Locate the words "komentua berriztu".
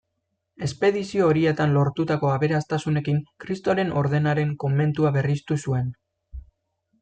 4.65-5.63